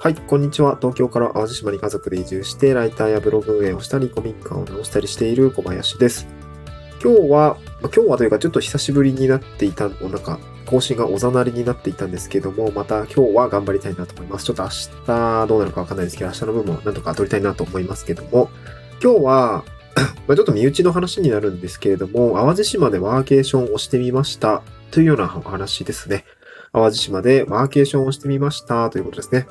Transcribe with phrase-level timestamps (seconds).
[0.00, 0.76] はい、こんにちは。
[0.80, 6.28] 東京から淡路島に家族で移住して、ライターやブログ運営をしたり、古民家を直したりしている小林です。
[7.02, 14.44] 今日は、まあ今日はというかちょっと久しぶりになっていた、なんか、更新がおざなりになっていたんですけども、また今日は頑張りたいなと思います。
[14.44, 18.50] ちょっと明日どうなるかわかんないですけど、明日の分もなんとか撮りたいなと思いますけども、
[19.02, 19.64] 今日は、
[20.28, 26.24] まあちょっと身内の話になるんですけれども、淡路島でワーケーションをしてみましたというようなお話ですね。
[26.72, 29.48] 淡路島でワーケーションをしてみましたということですね。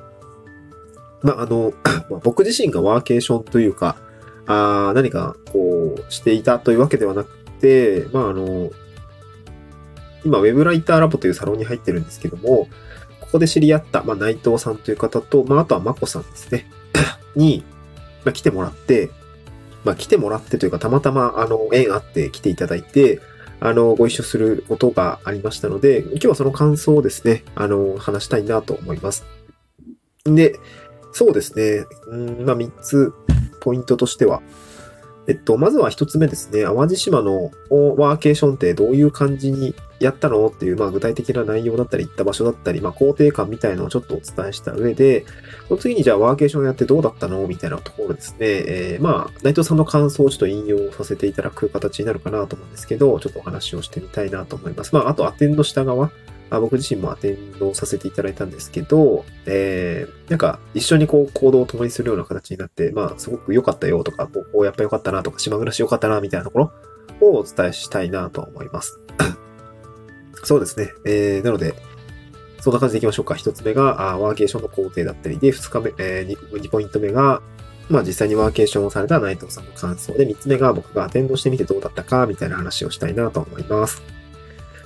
[1.21, 1.73] まあ、あの、
[2.09, 3.97] まあ僕自身がワーケーションというか、
[4.47, 8.71] あ何かこうしていたというわけではなくて、まあ、あの、
[10.23, 12.67] 今、ウェブライターラボというサロンに入ってるんですけども、
[13.19, 16.69] ここで知り合った、まあ、内藤さんという方と、まあ、あとはまこさんですね、
[17.35, 17.63] に、
[18.23, 19.09] まあ、来てもらって、
[19.83, 23.19] まあ、来てもらってというか、たまたま、あの、縁あって来ていただいて、
[23.59, 29.25] あの、ご一緒することがありましたので、今日はその感想をですね、あの、話したいなと思います。
[30.25, 30.59] で、
[31.17, 31.85] そうですね。
[32.07, 33.11] うん、まあ、3つ
[33.59, 34.41] ポイントとしては。
[35.27, 36.63] えっと、まずは1つ目ですね。
[36.63, 37.51] 淡路島の
[37.97, 45.25] ワーケーションってどういう感じにやったのっていう、まあ、具体的な内容だったり、行った場所だったり、まあ、工程感みたいのをちょっとお伝えした上で、
[45.67, 47.45] その次にじゃあワーケーションやってどうだったの？
[47.47, 48.37] みたいなところですね。
[48.41, 54.93] えー、まあ、内藤さんの感想をちょっと引用させていただく形になるかなと思うんですけど、ちょっとお話をしてみたいなと思います。
[54.93, 56.11] まあ、あとアテンドした側。
[56.49, 66.71] あ僕自身もアテンドさせていただいたんですけど、えー、なんか一緒にこう行動を共にするような形になって、まあすごく良かったよとか、ここやっぱ良かったなとか、島暮らし良かったなみたいなところ
[67.21, 68.99] をお伝えしたいなと思います。
[70.43, 70.93] そうですね。
[71.05, 71.75] えー、なので、
[72.61, 73.35] そんな感じでいきましょうか。
[73.35, 77.41] 一つ目が、あワーケーションの工程だったりで、二日目、えー、2, 2ポイント目が、
[77.89, 84.16] まあ実際にワーケーションをされた内藤さんの感想で、三つ目が僕がアテンドしてみてどうだったか、みたいな話をしたいなと思います。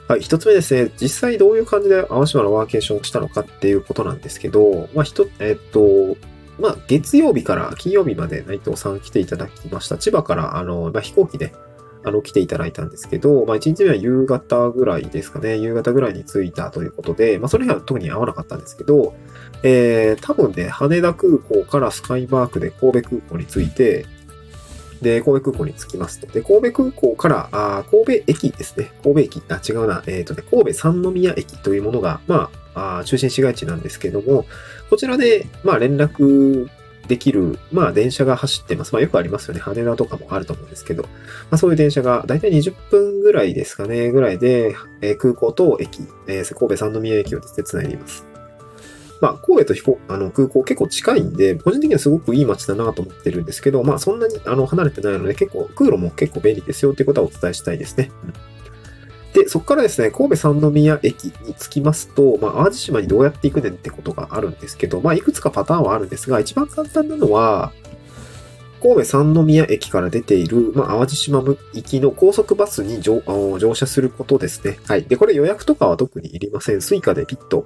[0.08, 6.18] はい、一つ目ですね、実際どういう感じで淡島のワーケーションをしたのかっていうことなんですけど、まあ、ひと、えっと、
[6.60, 9.98] まあ、月曜日から金曜日まで内藤さん来ていただきました。
[9.98, 11.54] 千葉から、あの、まあ、飛行機で、
[12.04, 15.58] あの、来ていただいたんですけど、まあ、1日目は夕方ぐらいですかね。
[15.58, 19.14] 夕方ぐらいに着いたということで、まあ、その日は特に合わなかったんですけど、
[19.64, 24.06] えー、多分ね、羽田空港からスカイマークで神戸空港に着いて、
[25.02, 26.28] で、神戸空港に着きますと。
[26.28, 28.92] で、神戸空港から、あ神戸駅ですね。
[29.04, 30.04] 神戸駅、あ、違うな。
[30.08, 34.46] えっ、ー、とね、神戸三宮駅というものが、まあ、あ中心市街地なんですけども、
[34.90, 36.70] こちらで、まあ、連絡
[37.08, 38.94] できる、まあ、電車が走ってます。
[38.94, 39.60] まあ、よくありますよね。
[39.60, 41.10] 羽田とかもあると思うんですけど、ま
[41.52, 48.31] あ、そういう電車が、だいたい20分ぐらいですかね、ぐらいで、えー、空港と駅、えー、神戸三宮駅をですね、繋いでいます。
[49.22, 58.12] まあ、神戸と飛行、あの、空港結構近いんで、個人的にはすごくいい街だなと思ってるんですけど、まあ、そんなに、あの、離れてないので、結構、空路も結構便利ですよっていうことはお伝えしたいですね。
[59.34, 67.72] で、そこからですね、神戸三宮駅に着きますと、まあ、淡路島にどうやって行くねんってことがあるんですけど、まあ、いくつかパターンはあるんですが、一番簡単なのは、
[68.82, 73.22] 神戸三宮駅から出ている、まあ、淡路島行きの高速バスに乗
[73.60, 74.80] 乗車することですね。
[74.88, 75.04] はい。
[75.04, 76.82] で、これ予約とかは特にいりません。
[76.82, 77.64] Suica でピッと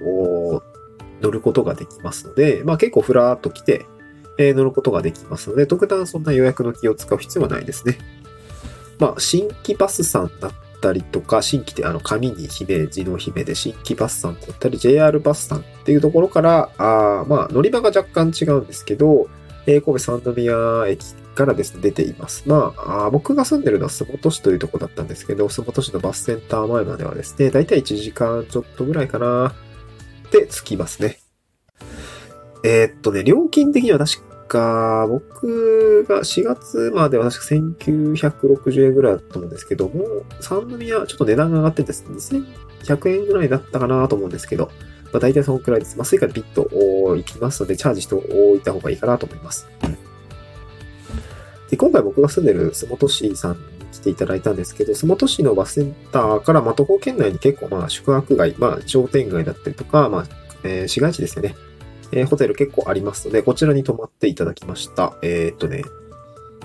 [1.25, 3.86] 乗ることができますので、まあ結構ふらーっと来て、
[4.38, 7.97] えー、乗ることができますので、特段そんな予約の気を使う必要はないですね。
[9.00, 19.28] まあ、神姫バスさんだったりとか、神姫ってあの、神に姫、字の姫で神姫バスさんだったり、JR バスさんっていうところから、あまあ、乗り場が若干違うんですけど、
[19.66, 22.44] えー、神戸三宮駅からですね、出ています。
[22.46, 29.53] まあ、あ僕が住んでるのは洲本市というところだったんですけど、洲本市のバスセンター前まではですね、だいたい1時間ちょっとぐらいかな。
[30.31, 31.19] で着きますね。
[32.63, 40.03] えー、っとね、料金的には確か、僕が4月までは確か1960円ぐらいだったと思うんですけども、
[40.41, 42.16] 三宮ちょっと値段が上がってですね、
[42.85, 44.72] 2100円ぐらいだったかなと思うんですけど、
[45.12, 45.97] まあ大体そのくらいです。
[45.97, 46.68] まあ Suica でピッと
[47.16, 49.68] 行きますので、チャージしておいた方がいいかなと思います。
[51.69, 60.25] で今回僕が住んでる洲本市さん来ていただいたんですけど、洲本市のバスセンターから、ま、徒歩圏内に結構、まあ、宿泊街、まあ、商店街だったりとか、まあ、
[60.64, 61.55] えー、市街地ですよね。
[62.11, 65.17] えー、ホテル結構ありますので、こちらに泊まっていただきました。
[65.22, 65.84] えー、っとね、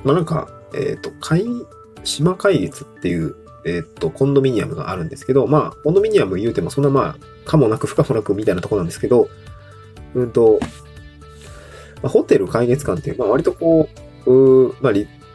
[0.04, 1.44] まあ、なんか、えっと、海、
[2.04, 9.28] 島海月っていう、えっと、コンドミニアムがあるんですけど、まあ、コンドミニアム言うても、そんなまあ、かもなく不可もなくみたいなとこなんですけど、
[10.14, 10.58] うんと、
[12.02, 13.88] まあ、ホテル海月館っていう、まあ、割とこ
[14.26, 14.92] う、うまあ、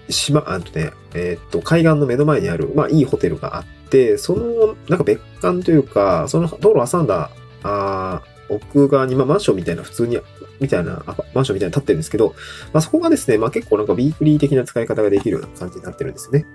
[0.09, 7.31] 島、あとね、えっ、と、海岸の目の前にある、まあ、いいホテルがあって、その、なんか別館というか、その道路挟んだ、
[7.63, 10.19] あ奥側に、まあ、マンションみたいな、普通に、
[10.59, 11.03] みたいな、
[11.33, 12.35] マンションみたいな立ってるんですけど、
[12.73, 16.45] まあ、そこがですね、まあ、結構なんかビークリー的な使い方ができるような感じになってるんですね。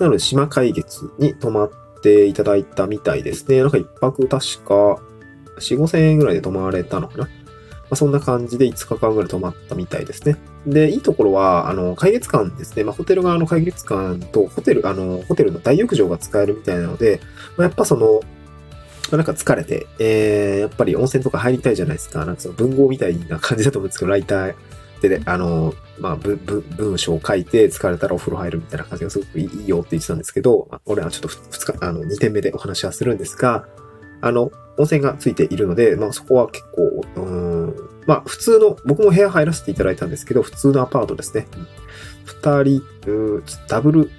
[0.00, 1.70] なので、島海月に泊まっ
[2.02, 3.60] ていただいたみたいですね。
[3.60, 5.00] なんか一泊確か、
[5.58, 7.28] 4、5千円ぐらいで泊まれたのかな。
[7.90, 10.36] あ、そんな感じで5日間ぐらい泊まったみたいですね。
[10.66, 12.84] で、いいところは、あの、会月館ですね。
[12.84, 17.20] まあ、ホテル側の会月館と、ホテル、あの、ホテルの大浴場が使えるみたいなので、
[17.56, 18.20] まあ、やっぱその、
[19.10, 22.24] まあ、なんか疲れて、えー、やっぱり温泉とか入りたいじゃないですか。
[22.24, 24.54] なんかその文豪みたいな感じだと思うんですけど、ライター
[25.08, 26.36] で、あの、まあ、文、
[26.76, 33.66] 文章を書いて疲れたらお風呂入るみたいな感じがすごくいいよって言ってたんですけど、まあ、俺はちょっと2日、あの、2点目でお話はするんですが、
[34.20, 37.53] あの、温泉がついているので、まあそこは結構、うん、
[38.06, 41.46] まあ普通の、僕も部屋入らせていただいたんですけど、普通のアパートですね。
[42.24, 42.82] 二人、
[43.68, 44.10] ダブル、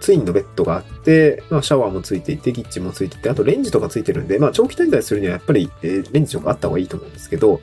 [0.00, 7.60] ツインのベッドがあって、まあ、シャワーもついていて、キッチンもついていて、あとレンジとかついてるんで、まあ、長期滞在するにはやっぱり、えー、レンジとかあった方がいいと思うんですけど、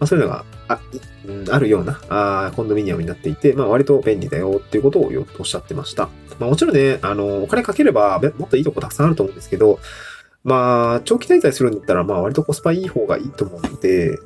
[0.00, 0.80] まあ、そういうのがあ,、
[1.50, 6.08] あるようなあコンドミニアムになっていて、まあ、割と便利だよっていうことをおっしゃってました。
[6.38, 9.78] まあ、もちろんね、あの、お金かければもっといいとこたくさんあると思うんですけど、
[10.42, 14.18] まあ、長期滞在するんだったら、まあ、割とコスパいい方がいいと思うので、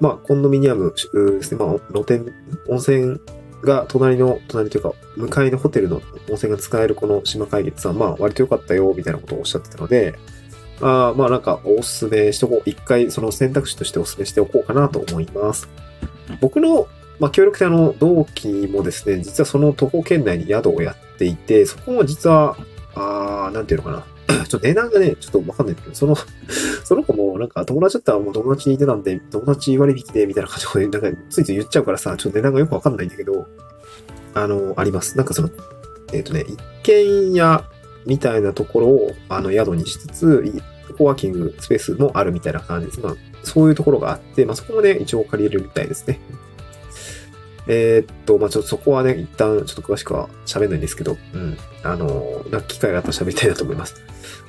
[0.00, 2.32] まあ、コンドミニアムですね、まあ、露天、
[2.68, 3.20] 温泉
[3.62, 5.96] が隣の、隣というか、向かいのホテルの
[6.28, 10.18] 温泉が使えるこの島会月さん、まあ、割と良かったよ、みたいなことをおっしゃってたので、
[10.80, 12.70] あまあ、なんか、おすすめしとこう。
[12.70, 15.68] 一回、その選択肢としておすすめしておこうかなと思います。
[16.40, 16.86] 僕の、
[17.18, 22.56] まあ、協力隊の同期もですね、実はその徒歩圏内に宿をやっていて、そこも実は、
[22.94, 24.04] あなんていうのかな。
[24.28, 26.14] ちょっと値段がね、ちょっとわかんないんだけど、その、
[26.84, 33.46] その子もなんか友達だったらもう友達にいてたんで、友達割引でみたいな感じで、なんかついつい言っちゃうからさ、ちょっと値段がよくわかんないんだけど、
[34.34, 35.16] あの、あります。
[35.16, 35.50] なんかその、
[36.12, 37.64] えっ、ー、とね、一軒家
[38.06, 40.62] みたいなところを、あの、宿にしつつ、
[40.96, 43.00] コワーキングスペースもあるみたいな感じです。
[43.00, 46.20] まあ、そういうところがあって、まあ、そこもね、一応借りれるみたいですね。
[47.68, 51.56] えー、っと、まあ、ちょっとそこはね、一旦ちょっと詳しくは喋んないんですけど、うん。
[51.82, 54.02] あの、なんか機会があったら喋りたいなと思います。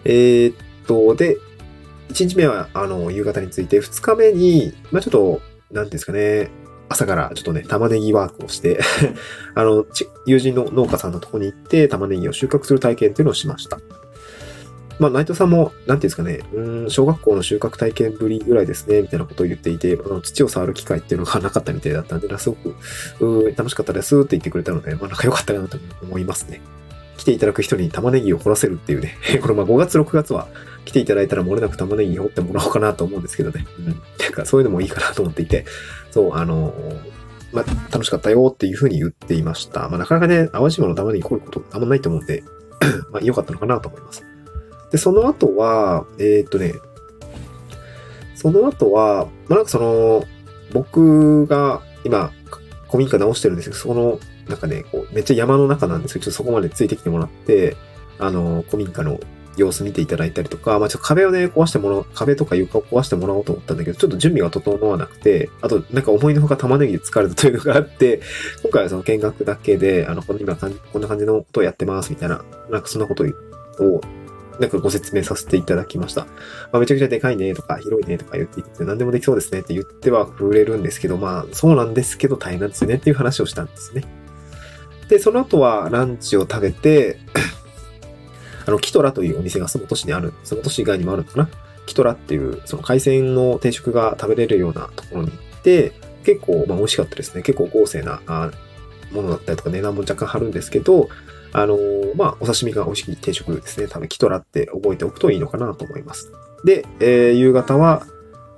[0.06, 0.56] えー、っ
[0.88, 1.38] と、で、
[2.10, 6.50] 1日目は、あの、夕方について、2日目に、まあ、ちょっと、なんですかね、
[6.88, 8.80] 朝からちょっとね、玉ねぎワークをして
[9.54, 9.86] あの、
[10.26, 13.80] 友人の農家さんのとこに行って、玉ねぎを収穫する体験っていうのをしました。
[15.00, 22.76] まあ、内藤さんも、なんていうんですかね、うん、小学校の収穫体験ぶりぐらいですね、みたいなことを言っていて、あの土を触る機会っていうのがなかったみたいだったんで、すごく、
[23.22, 26.62] うん楽しかったですって言ってくれたので、まあ、なんか良かったなと思いますね。
[27.18, 30.48] 来ていただく人に玉ねぎを掘らせるっていうね、 これまあ5月6月は
[30.86, 33.66] 来ていただいたら漏れなく玉ねぎ掘ってもらおうかなと思うんですけどね。
[33.78, 33.86] うん。
[33.88, 33.94] な
[34.30, 35.66] んかそういうのもいいかなと思っていて、
[36.12, 36.74] そう、あの
[37.52, 39.90] まあ、楽しかったよっていうふうに言っていました。
[39.90, 42.44] まあ、なかなかね、淡島の玉ねぎ掘ることあんまないと思うんで、
[43.12, 44.24] まあ、良かったのかなと思います。
[44.92, 46.74] で、その後は、えー、っとね、
[48.36, 50.24] その後は、まあ、なんかその、
[50.72, 52.32] 僕が今、
[52.88, 57.76] 古民家直してるんですけど、その、なんかね、こう、めっちゃ山の中なんですけど、ちょっとそこまでついてきてもらって、
[58.18, 59.20] あの、古民家の
[59.58, 68.22] 様子見ていただいたりとか、まあちょっと壁をね、壊してもらう、壁とか床を壊してもらおうと思ったんだけど、ちょっと準備が整わなくて、あと、なんか思いのほか玉ねぎで疲れたというのがあって、
[68.64, 74.02] 今回はその見学だけで、あの、こんな感じ、こんな感じのことをやってますみたいな、なんかそんなことを
[74.60, 76.26] なんかご説明させていただきました。
[76.26, 76.30] ま
[76.74, 84.04] あ、めちゃくちゃでかいねとか、広いねとか言っていて、何でもできそうですねって言っては触れるんですけど、まあ、そうなんですけど大変なんですよねっていう話をしたんですね。
[85.08, 87.20] で、その後はランチを食べて、
[88.66, 91.50] あの、キトラというお店がその都市にある、その都市以外にもあるのかな
[91.86, 97.42] キトラっていう、その海鮮の定食が食べれるようなところに行って、結構、まあ、美味しかったですね。
[97.42, 98.22] 結構豪勢な
[99.12, 101.10] ものだったりとか値段も若干張るんですけど、
[101.52, 103.88] あのー、まあ、お刺身が美味しい定食ですね。
[103.88, 106.32] 多分、キトラって覚えておくといいのかなと思います。
[106.64, 108.06] で、えー、夕方は、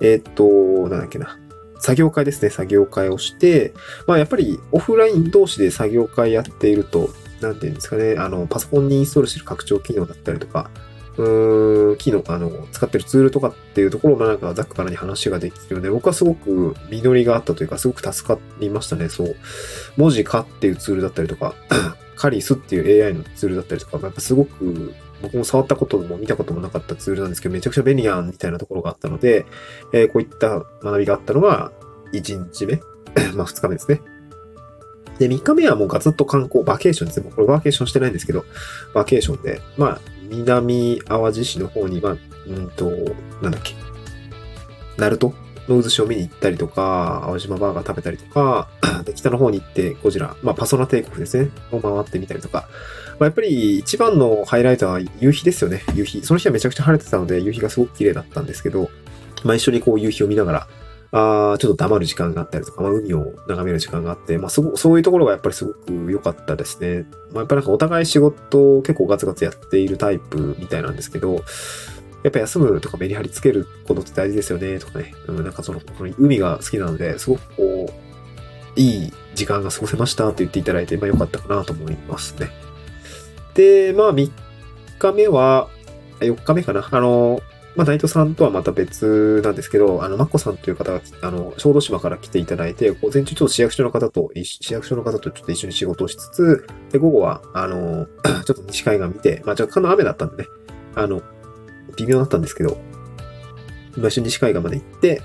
[0.01, 1.37] えー、っと、なんだっけな。
[1.79, 2.49] 作業会ですね。
[2.49, 3.73] 作業会をして、
[4.07, 7.09] まあ、やっぱりオフライン同士で作業会やっていると、
[7.41, 10.69] なんていうんですかね、あの、パソコンにインストールしてる拡張機能だったりとか、
[11.17, 19.09] うーん、機能、あの、使ってるツールとかっていうところもなんかざっくばらに話ができるので、僕はすごく実りがあったというか、すごく助かりましたね。
[19.09, 19.35] そう。
[19.97, 21.55] 文字化っていうツールだったりとか、
[22.21, 29.47] カリスっていう AI のツールだったりとか、やっぱすごく僕も触ったことも見たこともなかったツールなんですけど、めちゃくちゃ便利やんみたいなところがあったので、
[29.91, 31.71] えー、こういった学びがあったのが
[32.13, 32.75] 1日目、
[33.33, 34.01] まあ2日目ですね。
[35.17, 37.23] で、3日目はもうガツッと観光、バケーションですね。
[37.23, 38.45] もうこれバケーションしてないんですけど、
[38.93, 42.91] バケーションで、まあ、南淡路市の方に、まあ、うんと、
[43.41, 43.73] なんだっけ、
[44.97, 45.33] ナルト
[45.75, 48.69] の渦潮を見に行ったりとか、青島バーガー食べたりとか、
[49.05, 52.67] で、北の方に行ってゴジラ、まあ、パソナ帝国ですね、を回ってみたりとか、
[53.11, 56.25] まあ、やっぱり一番のハイライトは夕日ですよね、夕日。
[56.25, 58.89] その日はめちゃくちゃ晴れてたので、夕日がすごく綺麗だったんですけど、
[59.43, 60.67] まあ、一緒にこう夕日を見ながら、
[61.13, 67.05] あちょっと黙る時間があったりとか、まあ、海を眺める時間があって、まあ、すごそういうところがやっぱりすごく良かったですね。
[67.31, 71.43] まあ、やっぱりなんかお互い仕事を結構ガツガツやっているタイプみたいなんですけど、
[72.23, 75.13] やっぱ休むとかメリハリつけることって大事ですよね、とかね。
[75.27, 75.81] うん、なんかその、
[76.17, 77.93] 海が好きなので、すごくこ
[78.77, 82.49] う、いい時間が過ごせましたって言っていただいて、まあ良かったかなと思いますね。
[83.55, 84.31] で、まあ3
[84.99, 85.69] 日目は、
[86.19, 86.87] 4日目かな。
[86.89, 87.41] あの、
[87.75, 98.07] まあ、内藤さんとはまた別なんですけど、あの、マッコさんという方が、あの、小豆島から来ていただいて、午前中ちょっと市役所の方と、市役所の方とちょっと一緒に仕事をしつつ、で、午後は、あの、
[98.45, 100.49] ちょっと西海岸見て、まあ、若干の雨だったんでね、
[100.95, 101.21] あの、
[101.97, 102.77] 微妙だったんですけど、
[103.97, 105.21] まあ、一緒に西海岸まで行って、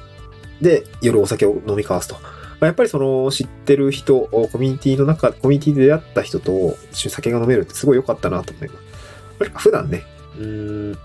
[0.61, 2.15] で、夜お酒を飲み交わすと。
[2.15, 2.21] ま
[2.63, 9.59] あ、やっぱりその、知ってる人、コミュニティの中、コミュニティで出会った人と一緒に酒が飲めるってすごい良かったなと思います。
[9.59, 10.03] 普段ね、
[10.39, 10.99] うーん、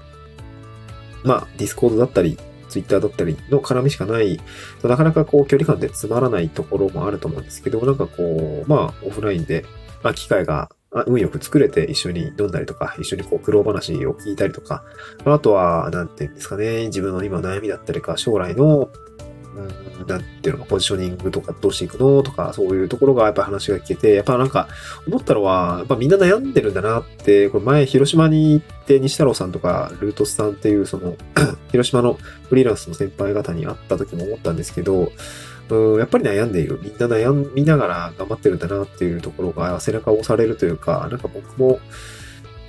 [1.23, 2.37] まあ、ディスコードだったり、
[2.69, 4.39] ツイッターだったりの絡みしかない、
[4.81, 9.65] なかなかこう距離感でつまらないところもあると思うんですけど、なんかこう、まあ、オフラインで、
[10.03, 10.69] まあ、機会が
[11.07, 14.83] 運よく作れて一緒に飲んだりとか、一緒にこう苦労話を聞いたりとか、
[15.25, 18.89] あとは、なんていうんですかね、自分の今悩みだったりか、将来の
[19.53, 24.69] うん、なんていうの、ポジショニングとかどうしていくのとか、そういうところがやっぱ話が聞けて、やっぱなんか、
[25.07, 31.15] 思ったのは、やっぱみんな悩んでるんだなって、これ前、広島に行って西太郎さんとか、ルートスさんっていう、その
[31.71, 32.17] 広島の
[32.49, 35.11] フリーランスの先輩方に会った時も思ったんですけど、
[35.75, 36.79] うん、やっぱり悩んでいる。
[36.81, 41.79] みんな悩みながら頑張ってるんだなっていうところが背中を押されるというか、なんか僕も、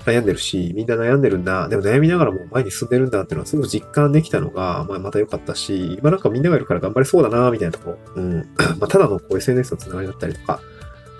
[0.04, 1.68] 悩んでるし、みんな悩んでるんだ。
[1.68, 7.98] でも悩みながらも前に進んでるんだっていうのはすごく実感できたのが、まあ、また良かったし、今なんかみんながいるから頑張れそうだな、みたいなところ。
[8.16, 8.36] うん。
[8.78, 10.60] まあ、ただのこう SNS のつながりだったりとか、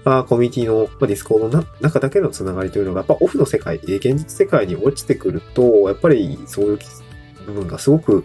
[0.05, 6.79] まあ、コミュニティの、まあ、 Discord の中だけのつながりというのが、やっぱオフの世界、現実世界に落ちてくると、やっぱりそういう
[7.47, 8.25] 部分がすごく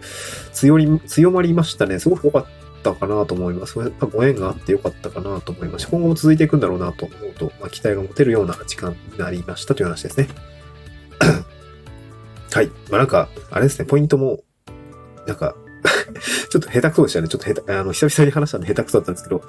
[0.53, 1.99] 強り、強まりましたね。
[1.99, 2.45] すごく良かっ
[2.83, 3.77] たかなと思います。
[3.79, 10.27] やっぱご縁があって良かったかなと思いますし、今後も続いていくんだろうなと思うと、まあ、期待が持てるような時間になりましたという話ですね。
[12.51, 12.67] はい。
[12.89, 14.39] まあ、なんか、あれですね、ポイントも、
[15.25, 15.55] なんか
[16.49, 17.27] ちょっと下手くそでしたね。
[17.27, 19.43] ちょっと下手、あの、久々に話したんで下手くそだったんですけど、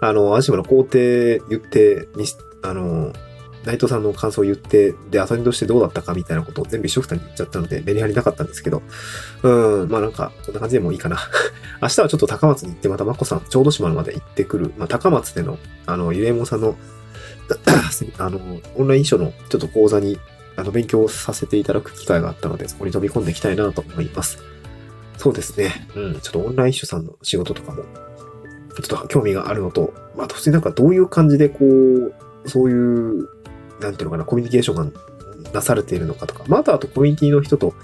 [0.00, 2.26] あの、アジマの工程言って、に
[2.62, 3.12] あの、
[3.64, 8.82] 内藤さんの感想を言って、で、アサインドしてどうだったかみたいなことを全部一緒くたに言っちゃったので、メリハリなかったんですけど、
[9.42, 11.18] うん、まあなんか、こんな感じでもいいかな。
[11.82, 16.76] 明日はちょっと高松に行って、またまこさん、小豆島まで行ってくる、まあ高松での、あの、ゆえもさんの
[18.18, 18.40] あの、
[18.76, 20.18] オンライン書のちょっと講座に
[20.56, 24.38] あの、勉強させていただく機会があったので、そこに飛び込んでいきたいなと思います。
[25.16, 25.88] そうですね。
[25.96, 26.20] うん。
[26.20, 27.82] ちょっとオンライン主さんの仕事とかも、
[28.80, 32.14] ちょっと興味があるのと、まあ、普通になんかどういう感じでこう、
[32.48, 33.28] そういう、
[33.80, 35.00] なんていうのかな、コミュニケーションが
[35.52, 37.74] なされているのかとか、まあ、あとあとコミュニティの人と、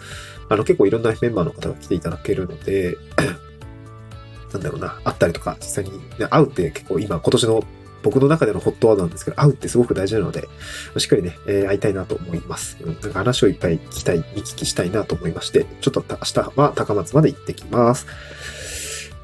[0.49, 2.97] あの、結構いろんなメンバーの方が来ていただけるので、
[4.53, 7.65] なんだろうな、会ったりとか、実際に、ね、会うって結構今、今年の
[8.03, 10.49] 僕の中でのホットワードなんですけど、会うってすごく大事なので、
[10.97, 12.79] しっかりね、えー、会いたいなと思います。
[12.81, 18.07] うん、なんか話をいっぱい聞きたい、見聞きしたいなと思いまして、ちょっと明日は高松まで行ってきます。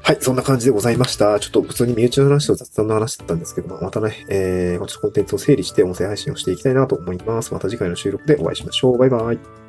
[0.07, 1.37] はい、そんな感じでございました。
[1.37, 7.53] ちょっと普通に身内の話と雑談の話だったんですけども、またね、えー、ちょっとコンテンツを整理して音声配信をしていきたいなと思います。
[7.53, 8.97] また次回の収録でお会いしましょう。
[8.97, 9.66] バイバイ。